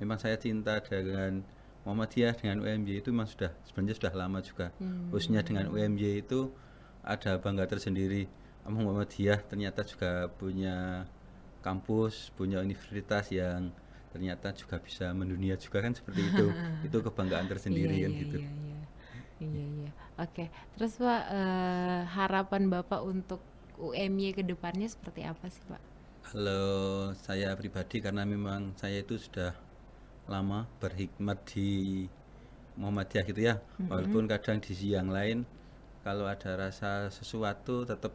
Memang 0.00 0.16
saya 0.20 0.36
cinta 0.36 0.80
dengan 0.84 1.40
Muhammadiyah 1.84 2.36
dengan 2.36 2.60
UMY 2.60 3.00
itu 3.00 3.08
memang 3.08 3.24
sudah 3.24 3.48
sebenarnya 3.64 3.96
sudah 3.96 4.12
lama 4.12 4.40
juga. 4.44 4.72
Khususnya 5.08 5.40
dengan 5.40 5.72
UMY 5.72 6.24
itu 6.24 6.52
ada 7.00 7.40
bangga 7.40 7.64
tersendiri. 7.64 8.28
Muhammadiyah 8.68 9.48
ternyata 9.48 9.80
juga 9.80 10.28
punya 10.28 11.08
kampus 11.64 12.30
punya 12.36 12.60
universitas 12.60 13.32
yang 13.32 13.72
ternyata 14.08 14.52
juga 14.56 14.76
bisa 14.80 15.12
mendunia 15.12 15.54
juga 15.60 15.84
kan 15.84 15.92
seperti 15.92 16.20
itu 16.32 16.46
itu 16.86 16.96
kebanggaan 17.04 17.46
tersendiri 17.46 17.96
iya, 18.00 18.04
kan 18.08 18.12
iya, 18.14 18.22
gitu 18.24 18.38
Iya, 18.38 18.50
iya. 18.50 18.78
Iya, 19.38 19.64
iya. 19.86 19.90
Oke. 20.18 20.50
Terus 20.74 20.98
Pak 20.98 21.22
eh, 21.30 22.00
harapan 22.10 22.66
Bapak 22.66 23.00
untuk 23.06 23.38
UMY 23.78 24.34
ke 24.34 24.42
depannya 24.42 24.90
seperti 24.90 25.22
apa 25.22 25.46
sih 25.46 25.62
Pak? 25.70 25.82
Kalau 26.26 27.14
saya 27.14 27.54
pribadi 27.54 28.02
karena 28.02 28.26
memang 28.26 28.74
saya 28.74 28.98
itu 29.00 29.14
sudah 29.16 29.54
lama 30.26 30.66
berhikmat 30.82 31.38
di 31.54 32.04
Muhammadiyah 32.74 33.24
gitu 33.30 33.40
ya. 33.46 33.54
Walaupun 33.86 34.26
kadang 34.26 34.58
di 34.58 34.74
sisi 34.74 34.92
yang 34.92 35.08
lain 35.14 35.46
kalau 36.02 36.26
ada 36.26 36.58
rasa 36.58 37.08
sesuatu 37.14 37.86
tetap 37.86 38.12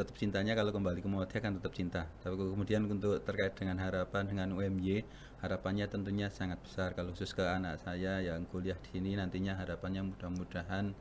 tetap 0.00 0.16
cintanya 0.16 0.56
kalau 0.56 0.72
kembali 0.72 1.04
ke 1.04 1.08
Muhammadiyah 1.12 1.42
kan 1.44 1.52
tetap 1.60 1.72
cinta. 1.76 2.08
Tapi 2.24 2.32
kemudian 2.32 2.88
untuk 2.88 3.20
terkait 3.20 3.52
dengan 3.52 3.76
harapan 3.84 4.24
dengan 4.24 4.48
UMY, 4.56 5.04
harapannya 5.44 5.84
tentunya 5.92 6.32
sangat 6.32 6.56
besar 6.64 6.96
kalau 6.96 7.12
khusus 7.12 7.36
ke 7.36 7.44
anak 7.44 7.84
saya 7.84 8.24
yang 8.24 8.48
kuliah 8.48 8.80
di 8.80 8.88
sini 8.96 9.20
nantinya 9.20 9.60
harapannya 9.60 10.08
mudah-mudahan 10.08 10.96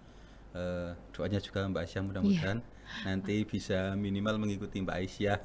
uh, 0.55 0.95
doanya 1.13 1.39
juga 1.41 1.65
Mbak 1.67 1.81
Aisyah 1.85 2.01
mudah-mudahan 2.05 2.59
yeah. 2.61 3.05
nanti 3.05 3.45
bisa 3.45 3.93
minimal 3.93 4.41
mengikuti 4.41 4.81
Mbak 4.81 4.97
Aisyah. 4.97 5.37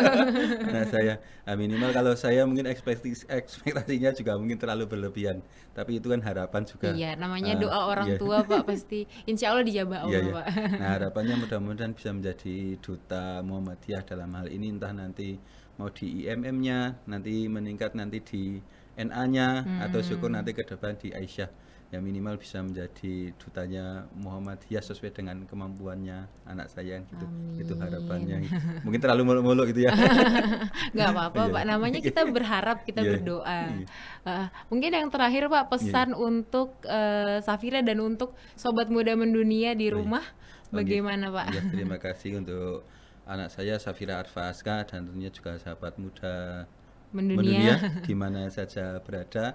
nah 0.74 0.84
saya 0.90 1.22
uh, 1.46 1.54
minimal 1.54 1.90
kalau 1.94 2.12
saya 2.18 2.42
mungkin 2.42 2.66
ekspektasi 2.66 3.30
ekspektasinya 3.30 4.10
juga 4.10 4.34
mungkin 4.34 4.58
terlalu 4.58 4.90
berlebihan, 4.90 5.38
tapi 5.70 6.02
itu 6.02 6.10
kan 6.10 6.18
harapan 6.22 6.62
juga. 6.66 6.90
Iya, 6.90 7.14
namanya 7.14 7.54
uh, 7.54 7.60
doa 7.62 7.80
orang 7.94 8.08
yeah. 8.14 8.20
tua 8.20 8.42
Pak 8.42 8.66
pasti 8.66 9.06
Insya 9.30 9.54
Allah 9.54 9.64
dijabah 9.66 9.98
Allah 10.06 10.14
yeah, 10.18 10.26
yeah. 10.26 10.34
Pak. 10.34 10.46
Nah 10.82 10.90
harapannya 10.98 11.34
mudah-mudahan 11.38 11.92
bisa 11.94 12.10
menjadi 12.10 12.78
duta 12.82 13.42
Muhammadiyah 13.46 14.02
dalam 14.02 14.30
hal 14.34 14.50
ini 14.50 14.74
entah 14.74 14.90
nanti 14.90 15.38
mau 15.74 15.90
di 15.90 16.22
IMM-nya, 16.22 17.02
nanti 17.10 17.50
meningkat 17.50 17.98
nanti 17.98 18.22
di 18.22 18.62
NA-nya 18.94 19.66
hmm. 19.66 19.80
atau 19.90 20.00
syukur 20.06 20.30
nanti 20.30 20.54
ke 20.54 20.62
depan 20.62 20.94
di 20.94 21.10
Aisyah 21.10 21.50
yang 21.94 22.02
minimal 22.02 22.34
bisa 22.34 22.58
menjadi 22.58 23.30
dutanya 23.38 24.10
Muhammadiyah 24.18 24.82
sesuai 24.82 25.14
dengan 25.14 25.46
kemampuannya 25.46 26.26
anak 26.42 26.66
saya 26.66 26.98
gitu. 27.06 27.22
Amin. 27.22 27.62
itu 27.62 27.72
harapannya. 27.78 28.38
Mungkin 28.82 28.98
terlalu 28.98 29.22
muluk-muluk 29.22 29.70
gitu 29.70 29.86
ya. 29.86 29.94
Nggak 30.94 31.08
apa-apa 31.14 31.40
iya. 31.46 31.54
pak 31.54 31.64
namanya 31.70 32.00
kita 32.02 32.20
berharap 32.34 32.82
kita 32.82 33.00
yeah. 33.06 33.12
berdoa. 33.14 33.60
Uh, 34.26 34.46
mungkin 34.74 34.90
yang 34.90 35.06
terakhir 35.06 35.46
pak 35.46 35.70
pesan 35.70 36.18
yeah. 36.18 36.18
untuk 36.18 36.82
uh, 36.90 37.38
Safira 37.46 37.78
dan 37.86 38.02
untuk 38.02 38.34
sobat 38.58 38.90
muda 38.90 39.14
mendunia 39.14 39.78
di 39.78 39.86
rumah 39.86 40.26
oh, 40.74 40.74
bagaimana 40.74 41.30
pak? 41.30 41.46
Ya, 41.54 41.62
terima 41.78 41.96
kasih 42.02 42.42
untuk 42.42 42.82
anak 43.22 43.54
saya 43.54 43.78
Safira 43.78 44.18
Arfaska 44.18 44.82
dan 44.82 45.06
tentunya 45.06 45.30
juga 45.30 45.62
sahabat 45.62 45.94
muda 45.94 46.66
mendunia, 47.14 47.78
mendunia 47.78 48.02
di 48.02 48.14
mana 48.18 48.50
saja 48.50 48.98
berada 48.98 49.54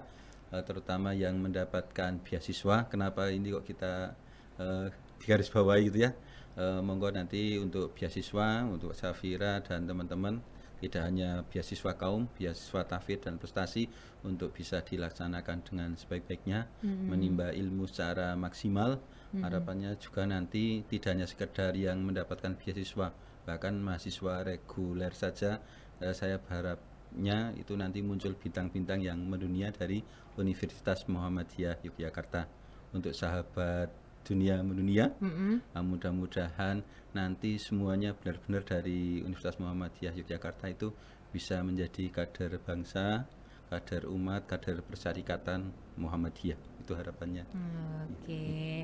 uh, 0.52 0.62
terutama 0.62 1.14
yang 1.14 1.38
mendapatkan 1.38 2.20
beasiswa. 2.22 2.86
Kenapa 2.90 3.30
ini 3.30 3.54
kok 3.54 3.66
kita 3.66 4.14
uh, 4.58 4.86
garis 5.22 5.50
bawahi 5.50 5.90
gitu 5.90 5.98
ya? 6.06 6.12
Uh, 6.58 6.82
monggo 6.82 7.08
nanti 7.14 7.56
untuk 7.56 7.94
beasiswa 7.94 8.66
untuk 8.66 8.92
Safira 8.92 9.62
dan 9.62 9.86
teman-teman 9.86 10.42
tidak 10.80 11.02
hanya 11.04 11.44
beasiswa 11.44 11.92
kaum, 11.92 12.24
beasiswa 12.34 12.82
tafid 12.88 13.20
dan 13.20 13.36
prestasi 13.36 13.84
untuk 14.24 14.56
bisa 14.56 14.80
dilaksanakan 14.80 15.60
dengan 15.60 15.92
sebaik-baiknya, 15.92 16.64
mm-hmm. 16.80 17.06
menimba 17.06 17.48
ilmu 17.52 17.84
secara 17.84 18.32
maksimal. 18.32 18.96
Mm-hmm. 18.96 19.42
Harapannya 19.44 19.92
juga 20.00 20.24
nanti 20.24 20.80
tidak 20.88 21.10
hanya 21.12 21.26
sekedar 21.28 21.76
yang 21.76 22.00
mendapatkan 22.00 22.56
beasiswa, 22.56 23.12
bahkan 23.44 23.76
mahasiswa 23.76 24.40
reguler 24.40 25.12
saja. 25.12 25.60
Uh, 26.00 26.16
saya 26.16 26.40
berharap 26.40 26.80
nya 27.18 27.50
itu 27.58 27.74
nanti 27.74 27.98
muncul 28.04 28.38
bintang-bintang 28.38 29.02
yang 29.02 29.18
mendunia 29.18 29.74
dari 29.74 29.98
Universitas 30.38 31.10
Muhammadiyah 31.10 31.82
Yogyakarta 31.82 32.46
untuk 32.94 33.10
sahabat 33.10 33.90
dunia 34.22 34.60
mendunia 34.62 35.10
mm 35.18 35.30
-hmm. 35.32 35.54
nah, 35.74 35.82
mudah-mudahan 35.82 36.84
nanti 37.16 37.58
semuanya 37.58 38.14
benar-benar 38.14 38.62
dari 38.62 39.24
Universitas 39.26 39.58
Muhammadiyah 39.58 40.14
Yogyakarta 40.14 40.70
itu 40.70 40.94
bisa 41.34 41.58
menjadi 41.66 42.10
kader 42.10 42.62
bangsa 42.62 43.26
kader 43.70 44.06
umat 44.10 44.46
kader 44.46 44.82
persyarikatan 44.82 45.74
Muhammadiyah 45.98 46.69
itu 46.90 46.98
harapannya. 46.98 47.46
Oke, 47.46 48.10
okay. 48.26 48.76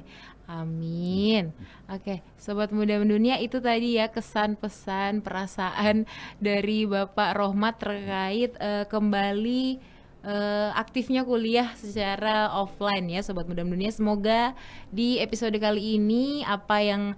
amin. 0.47 1.51
Oke, 1.91 1.99
okay. 1.99 2.19
sobat 2.39 2.71
muda 2.71 3.03
mendunia 3.03 3.43
itu 3.43 3.59
tadi 3.59 3.99
ya 3.99 4.07
kesan 4.07 4.55
pesan 4.55 5.27
perasaan 5.27 6.07
dari 6.39 6.87
Bapak 6.87 7.35
Rohmat 7.35 7.83
terkait 7.83 8.55
uh, 8.63 8.87
kembali 8.87 9.96
uh, 10.27 10.75
aktifnya 10.75 11.23
kuliah 11.23 11.71
secara 11.79 12.51
offline 12.51 13.07
ya 13.07 13.23
sobat 13.23 13.47
muda 13.47 13.63
dunia. 13.63 13.95
Semoga 13.95 14.53
di 14.91 15.23
episode 15.23 15.55
kali 15.63 15.97
ini 15.97 16.43
apa 16.43 16.83
yang 16.83 17.15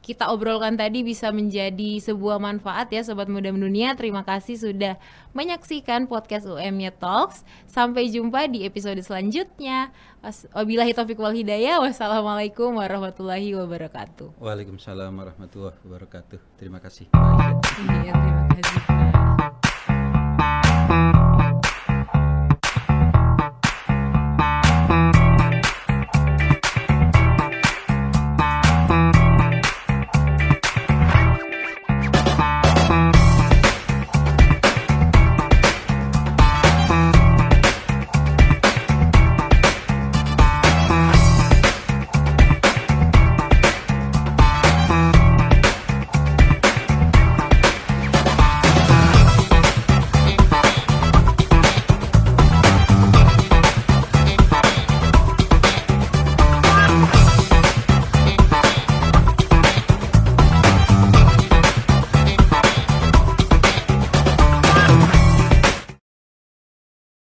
kita 0.00 0.32
obrolkan 0.32 0.80
tadi 0.80 1.04
bisa 1.04 1.28
menjadi 1.28 2.00
sebuah 2.00 2.40
manfaat 2.40 2.88
ya 2.88 3.04
sobat 3.04 3.28
muda 3.28 3.52
dunia. 3.52 3.92
Terima 3.94 4.24
kasih 4.24 4.56
sudah 4.56 4.96
menyaksikan 5.36 6.08
podcast 6.08 6.48
UMY 6.48 6.88
Talks. 6.96 7.44
Sampai 7.68 8.08
jumpa 8.08 8.48
di 8.48 8.64
episode 8.64 8.98
selanjutnya. 9.04 9.92
Wabillahi 10.56 10.96
taufiq 10.96 11.20
wal 11.20 11.36
hidayah. 11.36 11.78
Wassalamualaikum 11.84 12.80
warahmatullahi 12.80 13.52
wabarakatuh. 13.54 14.40
Waalaikumsalam 14.40 15.12
warahmatullahi 15.12 15.76
wabarakatuh. 15.84 16.40
Terima 16.56 16.80
kasih. 16.80 17.12
Iya, 17.84 18.12
terima 18.16 18.48
kasih. 18.56 18.80